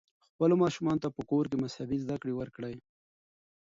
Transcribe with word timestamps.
خپلو 0.29 0.55
ماشومانو 0.63 1.03
ته 1.03 1.09
په 1.15 1.21
کور 1.31 1.45
کې 1.49 1.61
مذهبي 1.63 1.97
زده 2.03 2.15
کړې 2.21 2.33
ورکړئ. 2.35 2.75